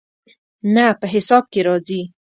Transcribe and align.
نه، 0.75 0.85
په 0.99 1.05
حساب 1.13 1.43
کې 1.51 1.59
راځي 1.67 2.01